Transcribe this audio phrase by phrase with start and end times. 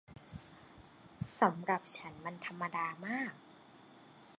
[1.39, 3.33] สำหรับฉันมันธรรมดามาก